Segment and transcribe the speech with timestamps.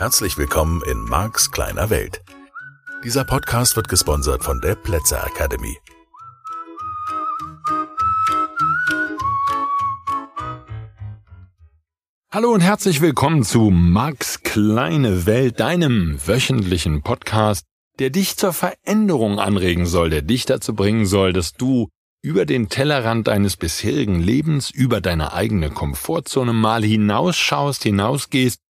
[0.00, 2.22] Herzlich willkommen in Marks kleiner Welt.
[3.04, 5.76] Dieser Podcast wird gesponsert von der Plätzer Academy.
[12.32, 17.66] Hallo und herzlich willkommen zu Marks kleine Welt, deinem wöchentlichen Podcast,
[17.98, 21.90] der dich zur Veränderung anregen soll, der dich dazu bringen soll, dass du
[22.22, 28.60] über den Tellerrand deines bisherigen Lebens, über deine eigene Komfortzone mal hinausschaust, hinausgehst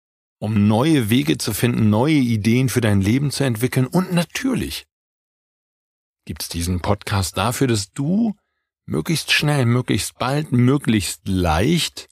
[0.41, 3.87] um neue Wege zu finden, neue Ideen für dein Leben zu entwickeln.
[3.87, 4.87] Und natürlich
[6.25, 8.35] gibt's diesen Podcast dafür, dass du
[8.87, 12.09] möglichst schnell, möglichst bald, möglichst leicht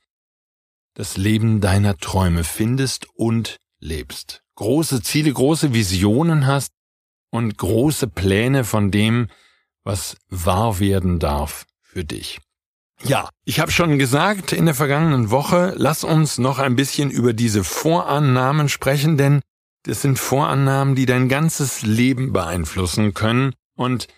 [0.94, 4.42] das Leben deiner Träume findest und lebst.
[4.56, 6.72] Große Ziele, große Visionen hast
[7.30, 9.28] und große Pläne von dem,
[9.84, 12.40] was wahr werden darf für dich.
[13.04, 17.32] Ja, ich habe schon gesagt in der vergangenen Woche, lass uns noch ein bisschen über
[17.32, 19.40] diese Vorannahmen sprechen, denn
[19.84, 24.08] das sind Vorannahmen, die dein ganzes Leben beeinflussen können und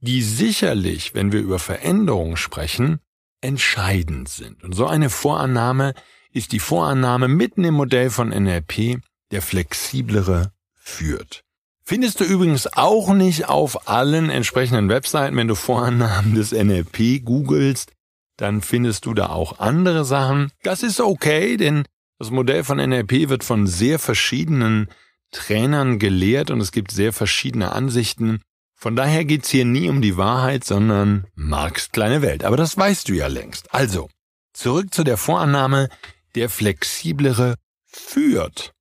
[0.00, 3.00] die sicherlich, wenn wir über Veränderung sprechen,
[3.40, 4.62] entscheidend sind.
[4.62, 5.94] Und so eine Vorannahme
[6.30, 9.00] ist die Vorannahme mitten im Modell von NLP,
[9.30, 11.42] der flexiblere führt.
[11.82, 17.92] Findest du übrigens auch nicht auf allen entsprechenden Webseiten, wenn du Vorannahmen des NLP googelst,
[18.36, 20.50] dann findest du da auch andere Sachen.
[20.62, 21.84] Das ist okay, denn
[22.18, 24.88] das Modell von NLP wird von sehr verschiedenen
[25.32, 28.40] Trainern gelehrt und es gibt sehr verschiedene Ansichten.
[28.74, 32.44] Von daher geht's hier nie um die Wahrheit, sondern Marx kleine Welt.
[32.44, 33.72] Aber das weißt du ja längst.
[33.74, 34.08] Also,
[34.52, 35.88] zurück zu der Vorannahme,
[36.34, 37.56] der flexiblere
[37.86, 38.72] führt.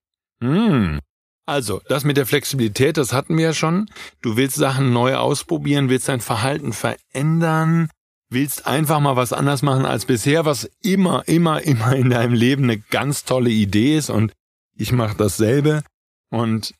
[0.41, 0.99] Hm.
[1.45, 3.87] Also, das mit der Flexibilität, das hatten wir ja schon.
[4.21, 7.89] Du willst Sachen neu ausprobieren, willst dein Verhalten verändern,
[8.29, 12.63] willst einfach mal was anders machen als bisher, was immer, immer, immer in deinem Leben
[12.63, 14.33] eine ganz tolle Idee ist und
[14.75, 15.83] ich mache dasselbe
[16.29, 16.73] und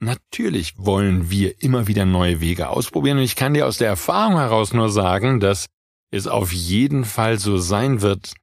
[0.00, 4.36] natürlich wollen wir immer wieder neue Wege ausprobieren und ich kann dir aus der Erfahrung
[4.36, 5.66] heraus nur sagen, dass
[6.10, 8.34] es auf jeden Fall so sein wird,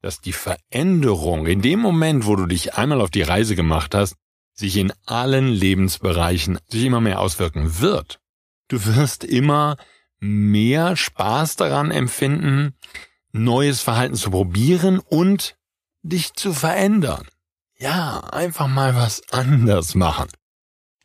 [0.00, 4.14] dass die Veränderung in dem Moment, wo du dich einmal auf die Reise gemacht hast,
[4.54, 8.20] sich in allen Lebensbereichen sich immer mehr auswirken wird.
[8.68, 9.76] Du wirst immer
[10.20, 12.74] mehr Spaß daran empfinden,
[13.32, 15.56] neues Verhalten zu probieren und
[16.02, 17.26] dich zu verändern.
[17.76, 20.28] Ja, einfach mal was anders machen.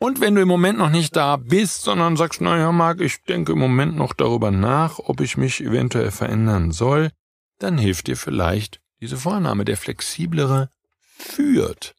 [0.00, 3.52] Und wenn du im Moment noch nicht da bist, sondern sagst, naja, Marc, ich denke
[3.52, 7.10] im Moment noch darüber nach, ob ich mich eventuell verändern soll,
[7.58, 10.68] dann hilft dir vielleicht diese Vorname, der flexiblere
[11.16, 11.94] führt.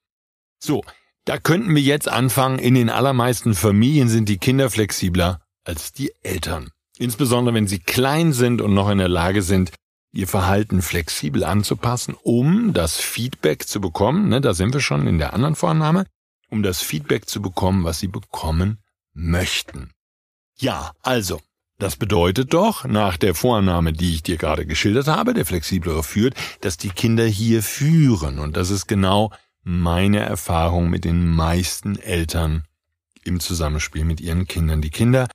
[0.60, 0.84] So,
[1.24, 6.12] da könnten wir jetzt anfangen, in den allermeisten Familien sind die Kinder flexibler als die
[6.22, 6.72] Eltern.
[6.98, 9.72] Insbesondere wenn sie klein sind und noch in der Lage sind,
[10.14, 15.18] ihr Verhalten flexibel anzupassen, um das Feedback zu bekommen, ne, da sind wir schon in
[15.18, 16.06] der anderen Vornahme,
[16.50, 18.80] um das Feedback zu bekommen, was sie bekommen
[19.14, 19.92] möchten.
[20.58, 21.42] Ja, also,
[21.80, 26.36] das bedeutet doch, nach der Vornahme, die ich dir gerade geschildert habe, der flexiblere führt,
[26.62, 28.40] dass die Kinder hier führen.
[28.40, 29.32] Und das ist genau
[29.64, 32.64] meine Erfahrung mit den meisten Eltern
[33.26, 34.82] im Zusammenspiel mit ihren Kindern.
[34.82, 35.28] Die Kinder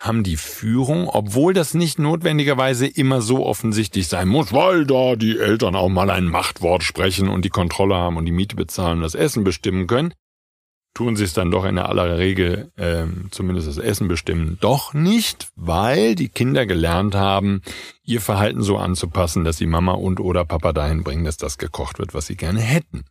[0.00, 5.38] haben die Führung, obwohl das nicht notwendigerweise immer so offensichtlich sein muss, weil da die
[5.38, 9.02] Eltern auch mal ein Machtwort sprechen und die Kontrolle haben und die Miete bezahlen und
[9.02, 10.14] das Essen bestimmen können,
[10.94, 15.48] tun sie es dann doch in aller Regel, äh, zumindest das Essen bestimmen, doch nicht,
[15.56, 17.62] weil die Kinder gelernt haben,
[18.04, 21.98] ihr Verhalten so anzupassen, dass sie Mama und oder Papa dahin bringen, dass das gekocht
[21.98, 23.04] wird, was sie gerne hätten.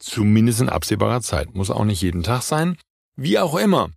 [0.00, 1.54] Zumindest in absehbarer Zeit.
[1.54, 2.76] Muss auch nicht jeden Tag sein.
[3.16, 3.90] Wie auch immer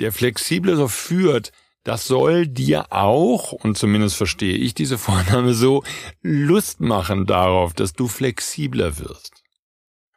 [0.00, 1.52] der flexiblere führt,
[1.84, 5.82] das soll dir auch, und zumindest verstehe ich diese Vorname so,
[6.20, 9.42] Lust machen darauf, dass du flexibler wirst.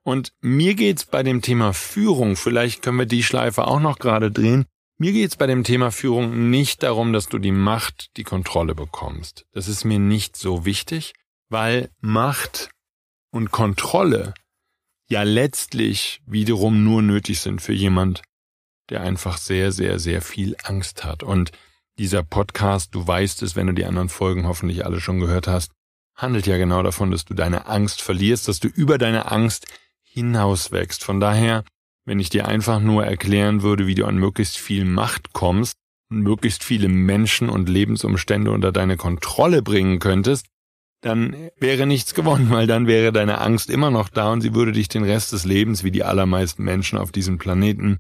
[0.03, 4.31] Und mir geht's bei dem Thema Führung, vielleicht können wir die Schleife auch noch gerade
[4.31, 4.65] drehen,
[4.97, 9.45] mir geht's bei dem Thema Führung nicht darum, dass du die Macht, die Kontrolle bekommst.
[9.51, 11.13] Das ist mir nicht so wichtig,
[11.49, 12.69] weil Macht
[13.31, 14.33] und Kontrolle
[15.09, 18.21] ja letztlich wiederum nur nötig sind für jemand,
[18.93, 21.23] der einfach sehr, sehr, sehr viel Angst hat.
[21.23, 21.51] Und
[21.97, 25.71] dieser Podcast, du weißt es, wenn du die anderen Folgen hoffentlich alle schon gehört hast,
[26.15, 29.65] handelt ja genau davon, dass du deine Angst verlierst, dass du über deine Angst
[30.03, 31.03] hinauswächst.
[31.03, 31.63] Von daher,
[32.05, 35.73] wenn ich dir einfach nur erklären würde, wie du an möglichst viel Macht kommst
[36.11, 40.45] und möglichst viele Menschen und Lebensumstände unter deine Kontrolle bringen könntest,
[41.01, 44.71] dann wäre nichts gewonnen, weil dann wäre deine Angst immer noch da und sie würde
[44.71, 47.99] dich den Rest des Lebens, wie die allermeisten Menschen auf diesem Planeten,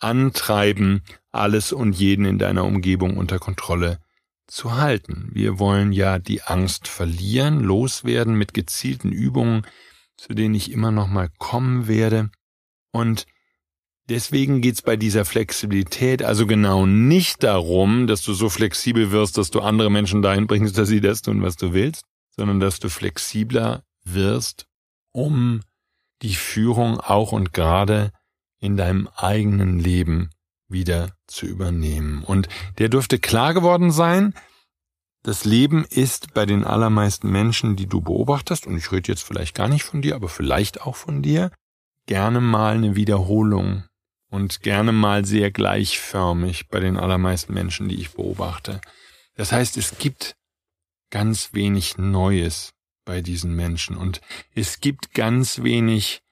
[0.00, 3.98] antreiben, alles und jeden in deiner Umgebung unter Kontrolle
[4.46, 5.30] zu halten.
[5.32, 9.66] Wir wollen ja die Angst verlieren, loswerden mit gezielten Übungen,
[10.16, 12.30] zu denen ich immer noch mal kommen werde.
[12.92, 13.26] Und
[14.08, 19.50] deswegen geht's bei dieser Flexibilität also genau nicht darum, dass du so flexibel wirst, dass
[19.50, 22.04] du andere Menschen dahin bringst, dass sie das tun, was du willst,
[22.34, 24.66] sondern dass du flexibler wirst,
[25.12, 25.60] um
[26.22, 28.12] die Führung auch und gerade
[28.60, 30.30] in deinem eigenen Leben
[30.68, 32.22] wieder zu übernehmen.
[32.22, 34.34] Und der dürfte klar geworden sein,
[35.22, 39.54] das Leben ist bei den allermeisten Menschen, die du beobachtest, und ich rede jetzt vielleicht
[39.54, 41.50] gar nicht von dir, aber vielleicht auch von dir,
[42.06, 43.84] gerne mal eine Wiederholung
[44.30, 48.80] und gerne mal sehr gleichförmig bei den allermeisten Menschen, die ich beobachte.
[49.34, 50.36] Das heißt, es gibt
[51.10, 52.72] ganz wenig Neues
[53.04, 54.20] bei diesen Menschen und
[54.54, 56.22] es gibt ganz wenig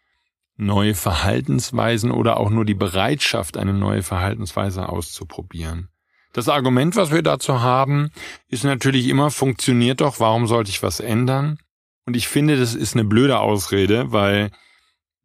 [0.57, 5.89] neue Verhaltensweisen oder auch nur die Bereitschaft, eine neue Verhaltensweise auszuprobieren.
[6.33, 8.11] Das Argument, was wir dazu haben,
[8.49, 11.59] ist natürlich immer, funktioniert doch, warum sollte ich was ändern?
[12.05, 14.51] Und ich finde, das ist eine blöde Ausrede, weil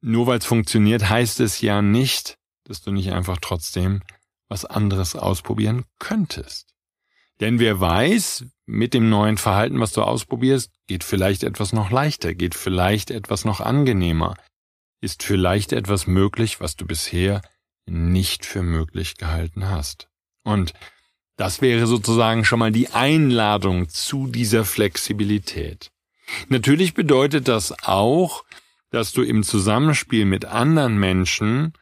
[0.02, 4.02] nur weil es funktioniert, heißt es ja nicht, dass du nicht einfach trotzdem
[4.50, 6.74] was anderes ausprobieren könntest.
[7.40, 12.36] Denn wer weiß, mit dem neuen Verhalten, was du ausprobierst, geht vielleicht etwas noch leichter,
[12.36, 14.36] geht vielleicht etwas noch angenehmer,
[15.02, 17.42] ist vielleicht etwas möglich, was du bisher
[17.86, 20.08] nicht für möglich gehalten hast.
[20.44, 20.74] Und
[21.36, 25.92] das wäre sozusagen schon mal die Einladung zu dieser Flexibilität.
[26.50, 28.44] Natürlich bedeutet das auch,
[28.92, 31.74] dass du im Zusammenspiel mit anderen Menschen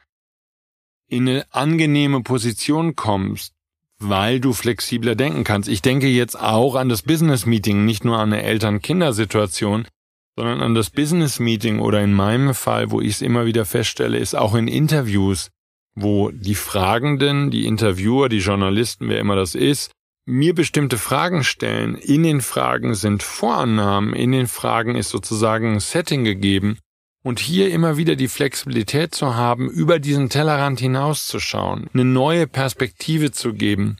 [1.08, 3.52] in eine angenehme Position kommst,
[3.98, 5.68] weil du flexibler denken kannst.
[5.68, 9.86] Ich denke jetzt auch an das Business Meeting, nicht nur an eine Eltern-Kinder-Situation,
[10.36, 14.18] sondern an das Business Meeting oder in meinem Fall, wo ich es immer wieder feststelle,
[14.18, 15.50] ist auch in Interviews,
[15.94, 19.92] wo die Fragenden, die Interviewer, die Journalisten, wer immer das ist,
[20.26, 21.96] mir bestimmte Fragen stellen.
[21.96, 26.78] In den Fragen sind Vorannahmen, in den Fragen ist sozusagen ein Setting gegeben.
[27.22, 33.30] Und hier immer wieder die Flexibilität zu haben, über diesen Tellerrand hinauszuschauen, eine neue Perspektive
[33.30, 33.98] zu geben.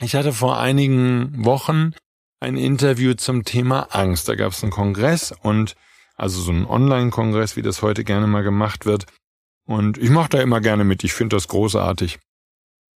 [0.00, 1.92] Ich hatte vor einigen Wochen
[2.40, 4.28] ein Interview zum Thema Angst.
[4.28, 5.74] Da gab es einen Kongress und
[6.16, 9.06] also so einen Online-Kongress, wie das heute gerne mal gemacht wird.
[9.66, 11.04] Und ich mache da immer gerne mit.
[11.04, 12.18] Ich finde das großartig.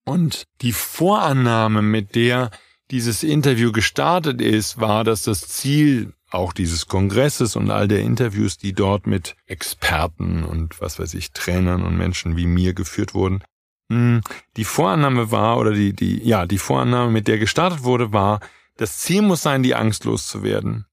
[0.04, 2.50] Und die Vorannahme, mit der
[2.90, 8.58] dieses Interview gestartet ist, war, dass das Ziel auch dieses Kongresses und all der Interviews,
[8.58, 13.42] die dort mit Experten und was weiß ich, Trainern und Menschen wie mir geführt wurden,
[13.90, 14.20] hm,
[14.56, 18.40] die Vorannahme war, oder die, die, ja, die Vorannahme, mit der gestartet wurde, war,
[18.78, 20.86] das Ziel muss sein, die Angst loszuwerden.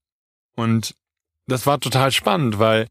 [0.54, 0.94] Und
[1.46, 2.88] das war total spannend, weil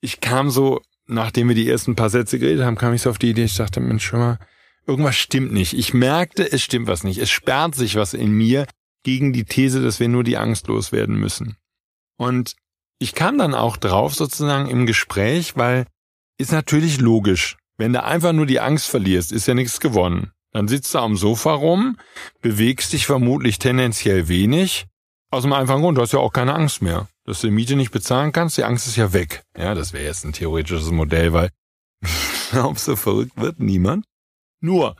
[0.00, 3.18] ich kam so, nachdem wir die ersten paar Sätze geredet haben, kam ich so auf
[3.18, 4.38] die Idee, ich dachte, Mensch, schon mal,
[4.86, 5.74] irgendwas stimmt nicht.
[5.74, 7.18] Ich merkte, es stimmt was nicht.
[7.18, 8.66] Es sperrt sich was in mir
[9.02, 11.56] gegen die These, dass wir nur die Angst loswerden müssen.
[12.16, 12.56] Und
[12.98, 15.86] ich kam dann auch drauf sozusagen im Gespräch, weil
[16.38, 17.56] ist natürlich logisch.
[17.76, 20.32] Wenn du einfach nur die Angst verlierst, ist ja nichts gewonnen.
[20.58, 21.98] Dann sitzt du am Sofa rum,
[22.42, 24.86] bewegst dich vermutlich tendenziell wenig.
[25.30, 27.06] Aus dem einfachen Grund, du hast ja auch keine Angst mehr.
[27.24, 29.44] Dass du die Miete nicht bezahlen kannst, die Angst ist ja weg.
[29.56, 31.50] Ja, das wäre jetzt ein theoretisches Modell, weil
[32.50, 34.04] glaube, so verrückt wird niemand.
[34.60, 34.96] Nur,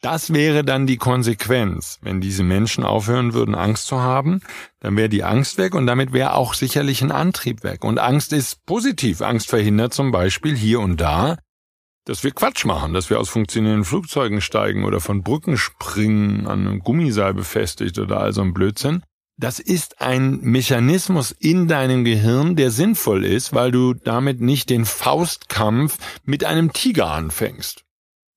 [0.00, 2.00] das wäre dann die Konsequenz.
[2.02, 4.40] Wenn diese Menschen aufhören würden, Angst zu haben,
[4.80, 7.84] dann wäre die Angst weg und damit wäre auch sicherlich ein Antrieb weg.
[7.84, 9.22] Und Angst ist positiv.
[9.22, 11.38] Angst verhindert zum Beispiel hier und da
[12.06, 16.66] dass wir Quatsch machen, dass wir aus funktionierenden Flugzeugen steigen oder von Brücken springen, an
[16.66, 19.02] einem Gummiseil befestigt oder all so ein Blödsinn.
[19.38, 24.86] Das ist ein Mechanismus in deinem Gehirn, der sinnvoll ist, weil du damit nicht den
[24.86, 27.82] Faustkampf mit einem Tiger anfängst,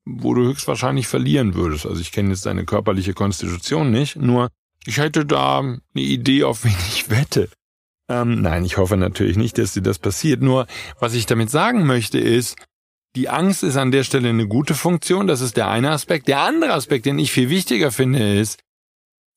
[0.03, 1.85] wo du höchstwahrscheinlich verlieren würdest.
[1.85, 4.49] Also ich kenne jetzt deine körperliche Konstitution nicht, nur
[4.85, 7.49] ich hätte da eine Idee, auf wen ich wette.
[8.09, 10.41] Ähm, nein, ich hoffe natürlich nicht, dass dir das passiert.
[10.41, 10.65] Nur
[10.99, 12.55] was ich damit sagen möchte ist,
[13.15, 16.27] die Angst ist an der Stelle eine gute Funktion, das ist der eine Aspekt.
[16.27, 18.59] Der andere Aspekt, den ich viel wichtiger finde, ist,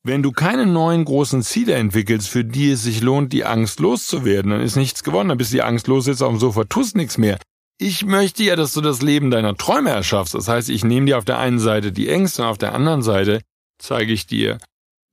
[0.05, 4.51] wenn du keine neuen großen Ziele entwickelst, für die es sich lohnt, die Angst loszuwerden,
[4.51, 6.97] dann ist nichts gewonnen, dann bist du die Angst los, sitzt auf dem Sofa, tust
[6.97, 7.39] nichts mehr.
[7.79, 10.35] Ich möchte ja, dass du das Leben deiner Träume erschaffst.
[10.35, 13.03] Das heißt, ich nehme dir auf der einen Seite die Ängste und auf der anderen
[13.03, 13.41] Seite
[13.79, 14.59] zeige ich dir,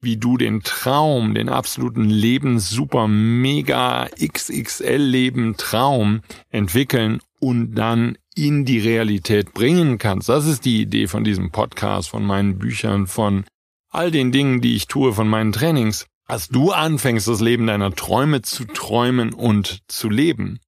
[0.01, 8.17] wie du den Traum, den absoluten Lebens super mega XXL Leben Traum entwickeln und dann
[8.47, 10.29] in die Realität bringen kannst.
[10.29, 13.45] Das ist die Idee von diesem Podcast, von meinen Büchern, von
[13.89, 16.05] all den Dingen, die ich tue, von meinen Trainings.
[16.25, 20.59] Als du anfängst, das Leben deiner Träume zu träumen und zu leben.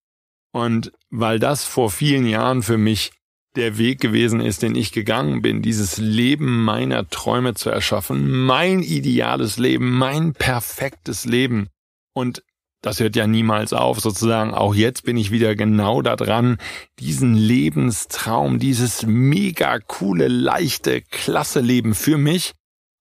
[0.51, 3.11] Und weil das vor vielen Jahren für mich
[3.55, 8.81] der Weg gewesen ist, den ich gegangen bin, dieses Leben meiner Träume zu erschaffen, mein
[8.81, 11.67] ideales Leben, mein perfektes Leben.
[12.13, 12.43] Und
[12.81, 14.53] das hört ja niemals auf, sozusagen.
[14.53, 16.57] Auch jetzt bin ich wieder genau da dran,
[16.99, 22.53] diesen Lebenstraum, dieses mega coole, leichte, klasse Leben für mich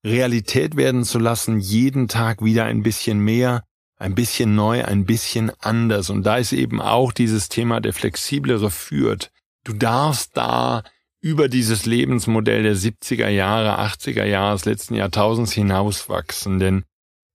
[0.03, 3.63] Realität werden zu lassen, jeden Tag wieder ein bisschen mehr,
[3.97, 6.09] ein bisschen neu, ein bisschen anders.
[6.09, 9.31] Und da ist eben auch dieses Thema der flexiblere führt.
[9.63, 10.83] Du darfst da
[11.19, 16.57] über dieses Lebensmodell der 70er Jahre, 80er Jahre des letzten Jahrtausends hinauswachsen.
[16.57, 16.83] Denn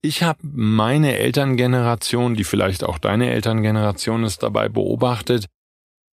[0.01, 5.47] ich habe meine Elterngeneration, die vielleicht auch deine Elterngeneration ist, dabei beobachtet,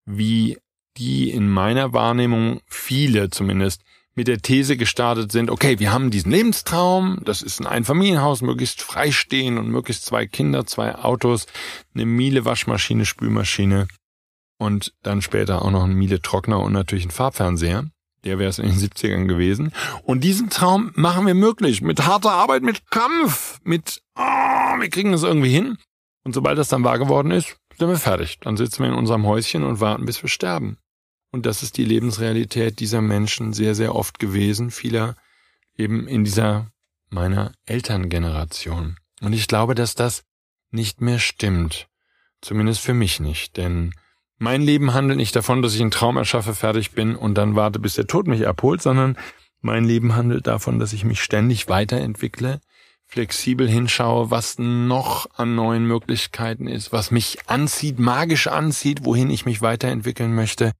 [0.05, 0.57] wie
[0.97, 3.81] die in meiner Wahrnehmung viele zumindest
[4.15, 8.81] mit der These gestartet sind, okay, wir haben diesen Lebenstraum, das ist ein Einfamilienhaus, möglichst
[8.81, 11.47] freistehen und möglichst zwei Kinder, zwei Autos,
[11.93, 13.87] eine Miele Waschmaschine, Spülmaschine
[14.57, 17.89] und dann später auch noch ein Miele Trockner und natürlich ein Farbfernseher.
[18.25, 19.71] Der wäre es in den 70ern gewesen.
[20.03, 21.81] Und diesen Traum machen wir möglich.
[21.81, 25.77] Mit harter Arbeit, mit Kampf, mit, oh, wir kriegen es irgendwie hin.
[26.23, 28.39] Und sobald das dann wahr geworden ist, sind wir fertig.
[28.41, 30.77] Dann sitzen wir in unserem Häuschen und warten, bis wir sterben.
[31.31, 34.71] Und das ist die Lebensrealität dieser Menschen sehr, sehr oft gewesen.
[34.71, 35.15] Vieler
[35.77, 36.71] eben in dieser
[37.09, 38.97] meiner Elterngeneration.
[39.21, 40.23] Und ich glaube, dass das
[40.71, 41.87] nicht mehr stimmt.
[42.41, 43.57] Zumindest für mich nicht.
[43.57, 43.93] Denn
[44.37, 47.79] mein Leben handelt nicht davon, dass ich einen Traum erschaffe, fertig bin und dann warte,
[47.79, 49.17] bis der Tod mich abholt, sondern
[49.61, 52.59] mein Leben handelt davon, dass ich mich ständig weiterentwickle,
[53.07, 59.45] flexibel hinschaue, was noch an neuen Möglichkeiten ist, was mich anzieht, magisch anzieht, wohin ich
[59.45, 60.71] mich weiterentwickeln möchte,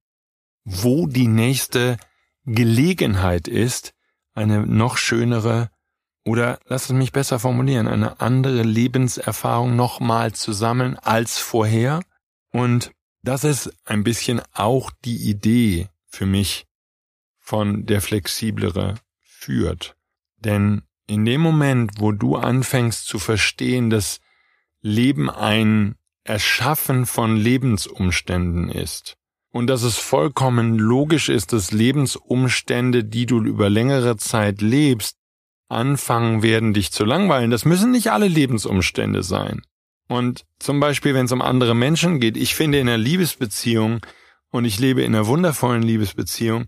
[0.64, 1.96] wo die nächste
[2.44, 3.92] Gelegenheit ist,
[4.34, 5.70] eine noch schönere
[6.24, 12.00] oder lass es mich besser formulieren, eine andere Lebenserfahrung nochmal zu sammeln als vorher.
[12.50, 12.90] Und
[13.26, 16.66] das ist ein bisschen auch die Idee für mich
[17.38, 19.96] von der flexiblere führt.
[20.36, 24.20] Denn in dem Moment, wo du anfängst zu verstehen, dass
[24.80, 29.16] Leben ein Erschaffen von Lebensumständen ist
[29.50, 35.16] und dass es vollkommen logisch ist, dass Lebensumstände, die du über längere Zeit lebst,
[35.68, 37.50] anfangen werden, dich zu langweilen.
[37.50, 39.62] Das müssen nicht alle Lebensumstände sein.
[40.08, 44.00] Und zum Beispiel, wenn es um andere Menschen geht, ich finde in einer Liebesbeziehung,
[44.50, 46.66] und ich lebe in einer wundervollen Liebesbeziehung,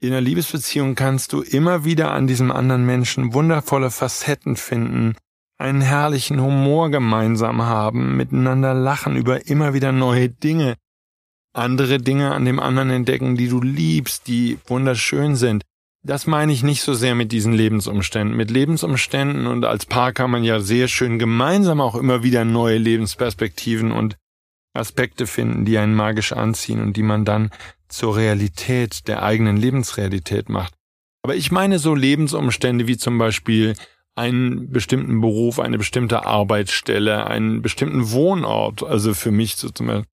[0.00, 5.16] in einer Liebesbeziehung kannst du immer wieder an diesem anderen Menschen wundervolle Facetten finden,
[5.58, 10.76] einen herrlichen Humor gemeinsam haben, miteinander lachen über immer wieder neue Dinge,
[11.52, 15.64] andere Dinge an dem anderen entdecken, die du liebst, die wunderschön sind.
[16.04, 18.36] Das meine ich nicht so sehr mit diesen Lebensumständen.
[18.36, 22.78] Mit Lebensumständen und als Paar kann man ja sehr schön gemeinsam auch immer wieder neue
[22.78, 24.16] Lebensperspektiven und
[24.74, 27.50] Aspekte finden, die einen magisch anziehen und die man dann
[27.88, 30.74] zur Realität der eigenen Lebensrealität macht.
[31.22, 33.74] Aber ich meine so Lebensumstände wie zum Beispiel
[34.14, 38.82] einen bestimmten Beruf, eine bestimmte Arbeitsstelle, einen bestimmten Wohnort.
[38.82, 40.06] Also für mich so zum Beispiel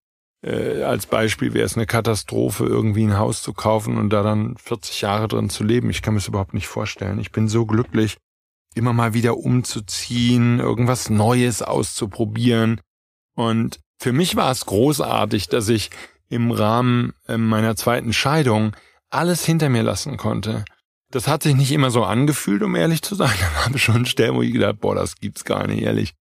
[0.45, 4.55] äh, als Beispiel wäre es eine Katastrophe, irgendwie ein Haus zu kaufen und da dann
[4.57, 5.89] 40 Jahre drin zu leben.
[5.89, 7.19] Ich kann mir das überhaupt nicht vorstellen.
[7.19, 8.17] Ich bin so glücklich,
[8.75, 12.79] immer mal wieder umzuziehen, irgendwas Neues auszuprobieren.
[13.35, 15.89] Und für mich war es großartig, dass ich
[16.29, 18.75] im Rahmen äh, meiner zweiten Scheidung
[19.09, 20.63] alles hinter mir lassen konnte.
[21.09, 23.33] Das hat sich nicht immer so angefühlt, um ehrlich zu sein.
[23.39, 26.13] Da waren schon Stellen, wo ich gedacht, boah, das gibt's gar nicht, ehrlich.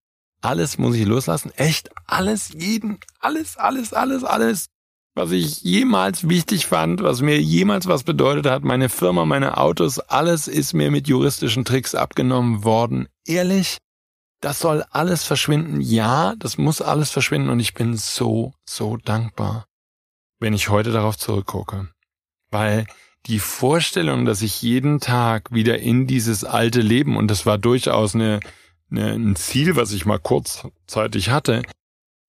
[0.45, 1.53] Alles muss ich loslassen.
[1.57, 4.67] Echt alles, jeden, alles, alles, alles, alles,
[5.15, 10.01] was ich jemals wichtig fand, was mir jemals was bedeutet hat, meine Firma, meine Autos,
[10.01, 13.09] alles ist mir mit juristischen Tricks abgenommen worden.
[13.27, 13.79] Ehrlich,
[14.43, 15.81] das soll alles verschwinden.
[15.81, 19.65] Ja, das muss alles verschwinden und ich bin so, so dankbar,
[20.41, 21.89] wenn ich heute darauf zurückgucke.
[22.51, 22.87] Weil
[23.25, 28.15] die Vorstellung, dass ich jeden Tag wieder in dieses alte Leben, und das war durchaus
[28.15, 28.41] eine Ne,
[28.91, 31.63] ein Ziel, was ich mal kurzzeitig hatte,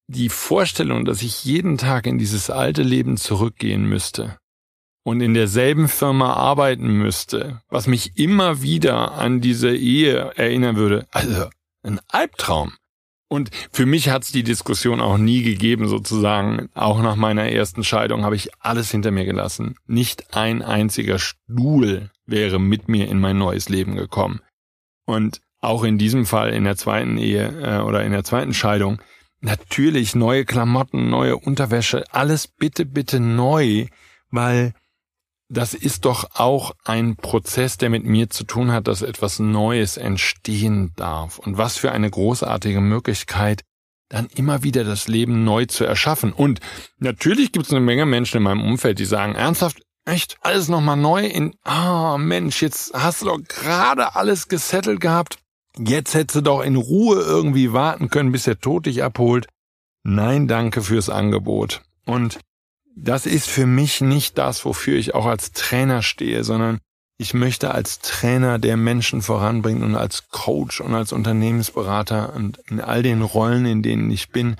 [0.07, 4.37] die Vorstellung, dass ich jeden Tag in dieses alte Leben zurückgehen müsste
[5.03, 11.05] und in derselben Firma arbeiten müsste, was mich immer wieder an diese Ehe erinnern würde.
[11.11, 11.49] Also
[11.83, 12.73] ein Albtraum.
[13.27, 16.69] Und für mich hat es die Diskussion auch nie gegeben, sozusagen.
[16.73, 19.75] Auch nach meiner ersten Scheidung habe ich alles hinter mir gelassen.
[19.87, 24.41] Nicht ein einziger Stuhl wäre mit mir in mein neues Leben gekommen.
[25.05, 29.01] Und auch in diesem Fall in der zweiten Ehe äh, oder in der zweiten Scheidung,
[29.41, 33.87] natürlich neue Klamotten, neue Unterwäsche, alles bitte, bitte neu,
[34.31, 34.73] weil
[35.47, 39.97] das ist doch auch ein Prozess, der mit mir zu tun hat, dass etwas Neues
[39.97, 41.37] entstehen darf.
[41.37, 43.61] Und was für eine großartige Möglichkeit,
[44.09, 46.33] dann immer wieder das Leben neu zu erschaffen.
[46.33, 46.59] Und
[46.97, 50.97] natürlich gibt es eine Menge Menschen in meinem Umfeld, die sagen, ernsthaft, echt, alles nochmal
[50.97, 55.39] neu in, ah oh Mensch, jetzt hast du doch gerade alles gesettelt gehabt.
[55.77, 59.47] Jetzt hättest du doch in Ruhe irgendwie warten können, bis der Tod dich abholt.
[60.03, 61.81] Nein, danke fürs Angebot.
[62.05, 62.39] Und
[62.95, 66.79] das ist für mich nicht das, wofür ich auch als Trainer stehe, sondern
[67.17, 72.81] ich möchte als Trainer, der Menschen voranbringt und als Coach und als Unternehmensberater und in
[72.81, 74.55] all den Rollen, in denen ich bin,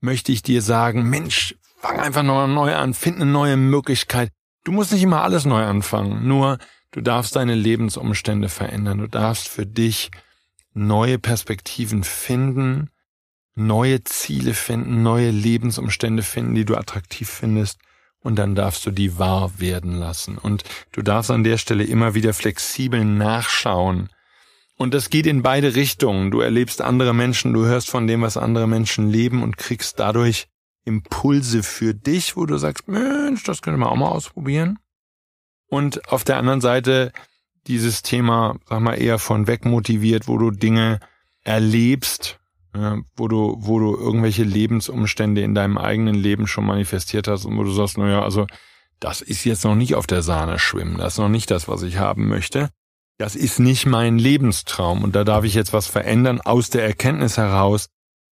[0.00, 4.30] möchte ich dir sagen, Mensch, fang einfach noch neu an, find eine neue Möglichkeit.
[4.64, 6.58] Du musst nicht immer alles neu anfangen, nur
[6.92, 10.10] du darfst deine Lebensumstände verändern, du darfst für dich
[10.74, 12.90] neue Perspektiven finden,
[13.54, 17.78] neue Ziele finden, neue Lebensumstände finden, die du attraktiv findest,
[18.20, 20.38] und dann darfst du die wahr werden lassen.
[20.38, 20.62] Und
[20.92, 24.10] du darfst an der Stelle immer wieder flexibel nachschauen.
[24.76, 26.30] Und das geht in beide Richtungen.
[26.30, 30.46] Du erlebst andere Menschen, du hörst von dem, was andere Menschen leben und kriegst dadurch
[30.84, 34.78] Impulse für dich, wo du sagst, Mensch, das könnte man auch mal ausprobieren.
[35.66, 37.12] Und auf der anderen Seite
[37.66, 41.00] dieses Thema, sag mal, eher von weg motiviert, wo du Dinge
[41.44, 42.40] erlebst,
[42.74, 47.56] ja, wo du, wo du irgendwelche Lebensumstände in deinem eigenen Leben schon manifestiert hast und
[47.58, 48.46] wo du sagst, naja, also
[49.00, 51.82] das ist jetzt noch nicht auf der Sahne schwimmen, das ist noch nicht das, was
[51.82, 52.70] ich haben möchte.
[53.18, 57.36] Das ist nicht mein Lebenstraum und da darf ich jetzt was verändern aus der Erkenntnis
[57.36, 57.88] heraus,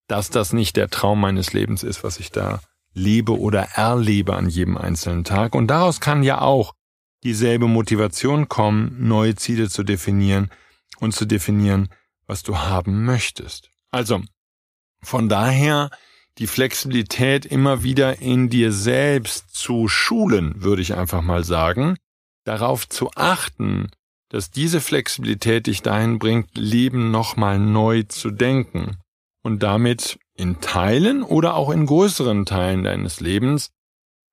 [0.09, 2.61] dass das nicht der Traum meines Lebens ist, was ich da
[2.93, 5.55] lebe oder erlebe an jedem einzelnen Tag.
[5.55, 6.75] Und daraus kann ja auch
[7.25, 10.50] dieselbe Motivation kommen, neue Ziele zu definieren
[10.99, 11.89] und zu definieren,
[12.27, 13.71] was du haben möchtest.
[13.91, 14.23] Also,
[15.03, 15.91] von daher
[16.39, 21.97] die Flexibilität immer wieder in dir selbst zu schulen, würde ich einfach mal sagen,
[22.45, 23.91] darauf zu achten,
[24.29, 28.97] dass diese Flexibilität dich dahin bringt, Leben nochmal neu zu denken
[29.43, 33.71] und damit in Teilen oder auch in größeren Teilen deines Lebens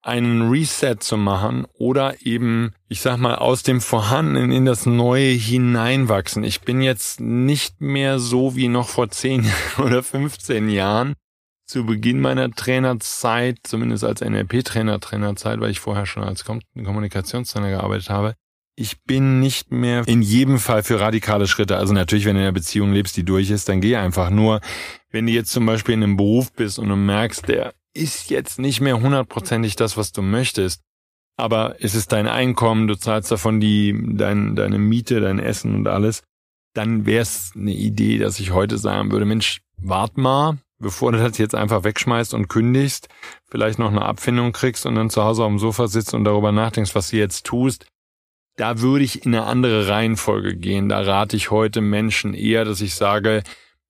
[0.01, 5.31] einen Reset zu machen oder eben, ich sag mal, aus dem Vorhandenen in das Neue
[5.31, 6.43] hineinwachsen.
[6.43, 9.45] Ich bin jetzt nicht mehr so wie noch vor 10
[9.77, 11.15] oder 15 Jahren
[11.65, 18.09] zu Beginn meiner Trainerzeit, zumindest als NLP-Trainer, Trainerzeit, weil ich vorher schon als Kommunikationstrainer gearbeitet
[18.09, 18.35] habe.
[18.79, 21.77] Ich bin nicht mehr in jedem Fall für radikale Schritte.
[21.77, 24.29] Also natürlich, wenn du in einer Beziehung lebst, die durch ist, dann geh einfach.
[24.29, 24.61] Nur,
[25.09, 28.59] wenn du jetzt zum Beispiel in einem Beruf bist und du merkst, der ist jetzt
[28.59, 30.81] nicht mehr hundertprozentig das, was du möchtest.
[31.37, 35.87] Aber es ist dein Einkommen, du zahlst davon die, dein, deine Miete, dein Essen und
[35.87, 36.23] alles.
[36.73, 41.19] Dann wäre es eine Idee, dass ich heute sagen würde, Mensch, wart mal, bevor du
[41.19, 43.07] das jetzt einfach wegschmeißt und kündigst,
[43.49, 46.51] vielleicht noch eine Abfindung kriegst und dann zu Hause auf dem Sofa sitzt und darüber
[46.51, 47.87] nachdenkst, was du jetzt tust.
[48.55, 50.89] Da würde ich in eine andere Reihenfolge gehen.
[50.89, 53.43] Da rate ich heute Menschen eher, dass ich sage,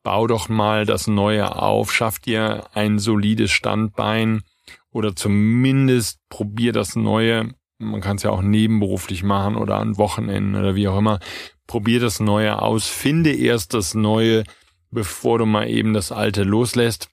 [0.07, 4.43] bau doch mal das Neue auf, schaff dir ein solides Standbein
[4.89, 7.53] oder zumindest probier das Neue.
[7.77, 11.19] Man kann es ja auch nebenberuflich machen oder an Wochenenden oder wie auch immer.
[11.67, 14.45] Probier das Neue aus, finde erst das Neue,
[14.91, 17.09] bevor du mal eben das Alte loslässt.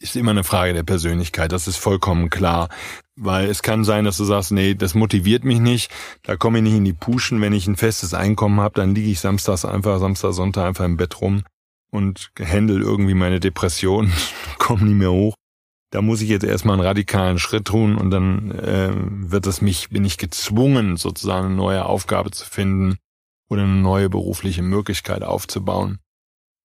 [0.00, 2.68] Ist immer eine Frage der Persönlichkeit, das ist vollkommen klar.
[3.14, 5.92] Weil es kann sein, dass du sagst, nee, das motiviert mich nicht,
[6.24, 7.40] da komme ich nicht in die Puschen.
[7.40, 10.96] Wenn ich ein festes Einkommen habe, dann liege ich samstags einfach, Samstag, Sonntag einfach im
[10.96, 11.44] Bett rum
[11.90, 14.12] und handle irgendwie meine Depression,
[14.58, 15.34] komme nie mehr hoch.
[15.90, 19.88] Da muss ich jetzt erstmal einen radikalen Schritt tun und dann äh, wird es mich,
[19.88, 22.98] bin ich gezwungen, sozusagen eine neue Aufgabe zu finden
[23.48, 25.98] oder eine neue berufliche Möglichkeit aufzubauen.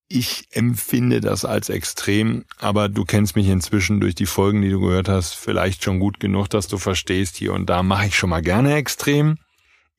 [0.10, 4.82] Ich empfinde das als extrem, aber du kennst mich inzwischen durch die Folgen, die du
[4.82, 8.30] gehört hast, vielleicht schon gut genug, dass du verstehst, hier und da mache ich schon
[8.30, 9.38] mal gerne extrem.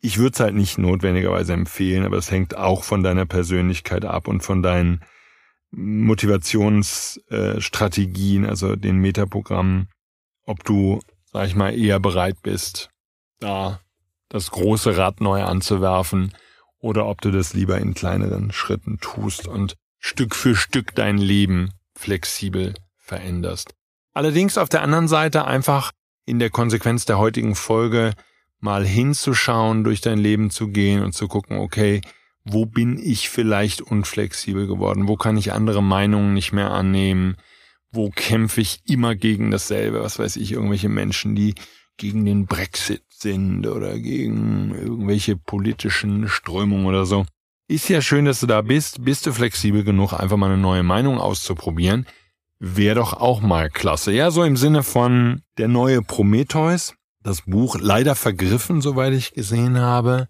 [0.03, 4.29] Ich würde es halt nicht notwendigerweise empfehlen, aber es hängt auch von deiner Persönlichkeit ab
[4.29, 5.01] und von deinen
[5.77, 9.89] Motivationsstrategien, also den Metaprogrammen,
[10.45, 11.01] ob du,
[11.33, 12.91] sag ich mal, eher bereit bist,
[13.41, 13.81] da
[14.29, 16.33] das große Rad neu anzuwerfen
[16.79, 21.71] oder ob du das lieber in kleineren Schritten tust und Stück für Stück dein Leben
[21.97, 23.75] flexibel veränderst.
[24.13, 25.93] Allerdings auf der anderen Seite einfach
[26.27, 28.15] in der Konsequenz der heutigen Folge
[28.61, 32.01] mal hinzuschauen, durch dein Leben zu gehen und zu gucken, okay,
[32.45, 37.37] wo bin ich vielleicht unflexibel geworden, wo kann ich andere Meinungen nicht mehr annehmen,
[37.91, 41.55] wo kämpfe ich immer gegen dasselbe, was weiß ich, irgendwelche Menschen, die
[41.97, 47.25] gegen den Brexit sind oder gegen irgendwelche politischen Strömungen oder so.
[47.67, 49.05] Ist ja schön, dass du da bist.
[49.05, 52.07] Bist du flexibel genug, einfach mal eine neue Meinung auszuprobieren?
[52.59, 54.13] Wäre doch auch mal klasse.
[54.13, 56.95] Ja, so im Sinne von der neue Prometheus.
[57.23, 60.29] Das Buch leider vergriffen, soweit ich gesehen habe.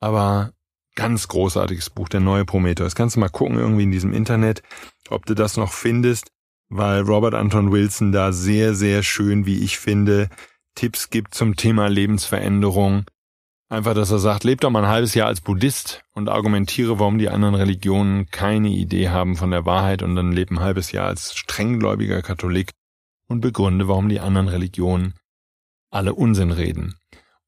[0.00, 0.52] Aber
[0.94, 2.94] Ganz großartiges Buch, der neue Prometheus.
[2.94, 4.62] Kannst du mal gucken irgendwie in diesem Internet,
[5.08, 6.30] ob du das noch findest,
[6.68, 10.28] weil Robert Anton Wilson da sehr, sehr schön, wie ich finde,
[10.74, 13.06] Tipps gibt zum Thema Lebensveränderung.
[13.68, 17.18] Einfach, dass er sagt, leb doch mal ein halbes Jahr als Buddhist und argumentiere, warum
[17.18, 21.06] die anderen Religionen keine Idee haben von der Wahrheit und dann leb ein halbes Jahr
[21.06, 22.70] als strenggläubiger Katholik
[23.26, 25.14] und begründe, warum die anderen Religionen
[25.90, 26.94] alle Unsinn reden.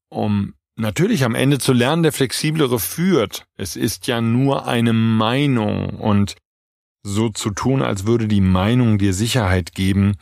[0.09, 3.45] Um natürlich am Ende zu lernen, der Flexiblere führt.
[3.55, 6.35] Es ist ja nur eine Meinung und
[7.03, 10.15] so zu tun, als würde die Meinung dir Sicherheit geben,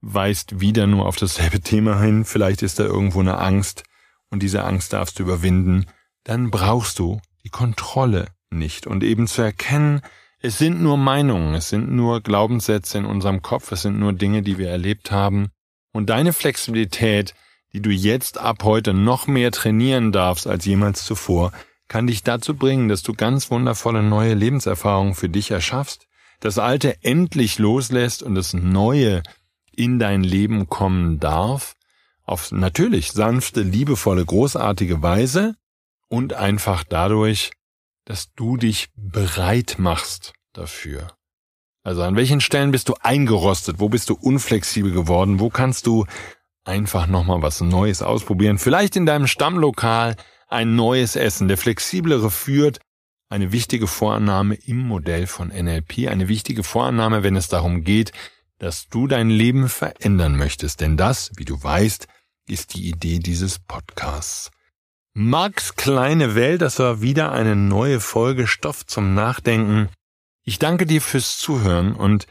[0.00, 2.24] weist wieder nur auf dasselbe Thema hin.
[2.24, 3.84] Vielleicht ist da irgendwo eine Angst
[4.30, 5.86] und diese Angst darfst du überwinden.
[6.24, 10.02] Dann brauchst du die Kontrolle nicht und eben zu erkennen,
[10.42, 14.40] es sind nur Meinungen, es sind nur Glaubenssätze in unserem Kopf, es sind nur Dinge,
[14.42, 15.50] die wir erlebt haben.
[15.92, 17.34] Und deine Flexibilität,
[17.72, 21.52] die du jetzt ab heute noch mehr trainieren darfst als jemals zuvor,
[21.88, 26.06] kann dich dazu bringen, dass du ganz wundervolle neue Lebenserfahrungen für dich erschaffst,
[26.40, 29.22] das Alte endlich loslässt und das Neue
[29.74, 31.74] in dein Leben kommen darf,
[32.24, 35.56] auf natürlich sanfte, liebevolle, großartige Weise
[36.08, 37.50] und einfach dadurch,
[38.04, 41.08] dass du dich bereit machst dafür.
[41.82, 43.80] Also an welchen Stellen bist du eingerostet?
[43.80, 45.40] Wo bist du unflexibel geworden?
[45.40, 46.06] Wo kannst du
[46.64, 48.58] einfach nochmal was Neues ausprobieren?
[48.58, 50.16] Vielleicht in deinem Stammlokal
[50.48, 51.48] ein neues Essen.
[51.48, 52.80] Der flexiblere führt
[53.28, 58.12] eine wichtige Vorannahme im Modell von NLP, eine wichtige Vorannahme, wenn es darum geht,
[58.58, 60.80] dass du dein Leben verändern möchtest.
[60.80, 62.08] Denn das, wie du weißt,
[62.48, 64.50] ist die Idee dieses Podcasts.
[65.14, 69.88] Max kleine Welt, das war wieder eine neue Folge Stoff zum Nachdenken.
[70.44, 72.26] Ich danke dir fürs Zuhören und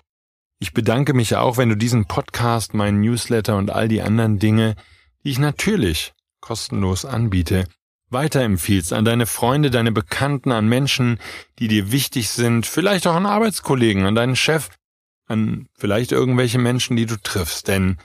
[0.60, 4.76] ich bedanke mich auch, wenn du diesen Podcast, meinen Newsletter und all die anderen Dinge,
[5.24, 7.66] die ich natürlich kostenlos anbiete,
[8.10, 11.20] weiterempfiehlst an deine Freunde, deine Bekannten, an Menschen,
[11.60, 14.70] die dir wichtig sind, vielleicht auch an Arbeitskollegen, an deinen Chef,
[15.28, 17.68] an vielleicht irgendwelche Menschen, die du triffst.
[17.68, 17.98] Denn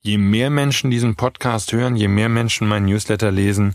[0.00, 3.74] je mehr Menschen diesen Podcast hören, je mehr Menschen meinen Newsletter lesen,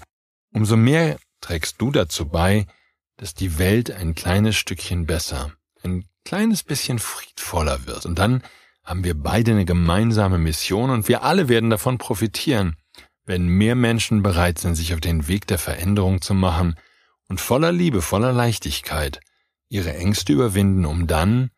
[0.53, 2.67] umso mehr trägst du dazu bei,
[3.15, 8.05] dass die Welt ein kleines Stückchen besser, ein kleines bisschen friedvoller wird.
[8.05, 8.43] Und dann
[8.83, 12.75] haben wir beide eine gemeinsame Mission und wir alle werden davon profitieren
[13.27, 16.75] wenn mehr Menschen bereit sind, sich auf den Weg der Veränderung zu machen
[17.27, 19.19] und voller Liebe, voller Leichtigkeit
[19.69, 21.51] ihre Ängste überwinden, um dann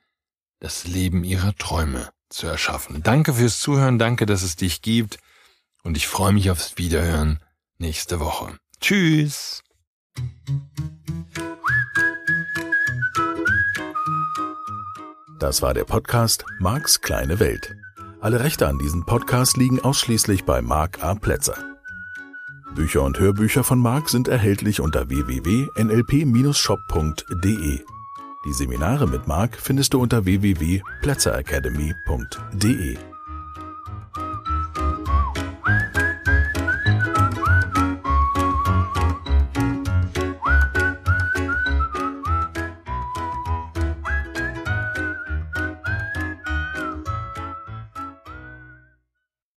[0.59, 3.01] das Leben ihrer Träume zu erschaffen.
[3.03, 5.19] Danke fürs Zuhören, danke, dass es dich gibt
[5.83, 7.39] und ich freue mich aufs Wiederhören
[7.77, 8.57] nächste Woche.
[8.81, 9.63] Tschüss!
[15.39, 17.73] Das war der Podcast Marks kleine Welt.
[18.19, 21.15] Alle Rechte an diesem Podcast liegen ausschließlich bei Mark A.
[21.15, 21.55] Plätzer.
[22.75, 27.79] Bücher und Hörbücher von Mark sind erhältlich unter www.nlp-shop.de.
[28.45, 33.08] Die Seminare mit Mark findest du unter www.plätzeracademy.de.